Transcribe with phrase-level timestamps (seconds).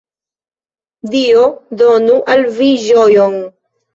[1.15, 1.43] Dio
[1.83, 3.39] donu al vi ĝojon.